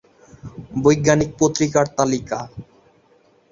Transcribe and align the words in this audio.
বৈজ্ঞানিক 0.83 1.29
পত্রিকার 1.39 1.85
তালিকা 1.97 2.39